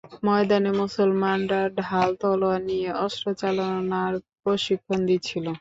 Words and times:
ময়দানে 0.25 0.71
মুসলমানরা 0.81 1.59
ঢাল-তলোয়ার 1.79 2.61
নিয়ে 2.69 2.89
অস্ত্রচালনার 3.05 4.13
প্রশিক্ষণ 4.41 4.99
দিচ্ছিল। 5.09 5.45